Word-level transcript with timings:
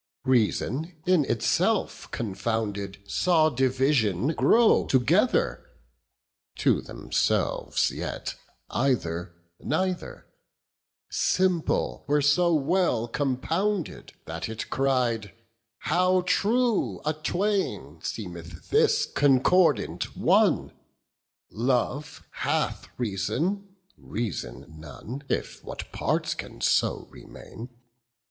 40 0.25 0.39
Reason, 0.39 0.93
in 1.05 1.25
itself 1.25 2.09
confounded, 2.09 2.97
Saw 3.05 3.49
division 3.51 4.29
grow 4.29 4.87
together; 4.87 5.69
To 6.55 6.81
themselves 6.81 7.91
yet 7.91 8.33
either 8.71 9.35
neither; 9.59 10.25
Simple 11.11 12.03
were 12.07 12.23
so 12.23 12.51
well 12.51 13.07
compounded, 13.07 14.13
That 14.25 14.49
it 14.49 14.71
cried, 14.71 15.33
'How 15.81 16.21
true 16.23 16.99
a 17.05 17.13
twain 17.13 17.99
45 17.99 18.05
Seemeth 18.07 18.69
this 18.71 19.05
concordant 19.05 20.17
one! 20.17 20.71
Love 21.51 22.25
hath 22.31 22.87
reason, 22.97 23.75
reason 23.99 24.65
none 24.79 25.21
If 25.29 25.63
what 25.63 25.91
parts 25.91 26.33
can 26.33 26.59
so 26.59 27.07
remain. 27.11 27.69